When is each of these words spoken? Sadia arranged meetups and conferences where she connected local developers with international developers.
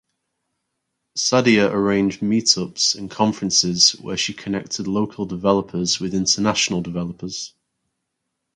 Sadia 1.15 1.71
arranged 1.71 2.21
meetups 2.21 2.95
and 2.95 3.11
conferences 3.11 3.91
where 4.01 4.17
she 4.17 4.33
connected 4.33 4.87
local 4.87 5.27
developers 5.27 5.99
with 5.99 6.15
international 6.15 6.81
developers. 6.81 7.53